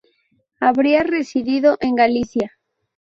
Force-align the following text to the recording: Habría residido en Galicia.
Habría 0.59 1.03
residido 1.03 1.77
en 1.79 1.93
Galicia. 1.93 2.53